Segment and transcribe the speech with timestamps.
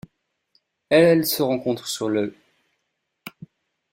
[0.89, 2.33] Elle se rencontre sur l'.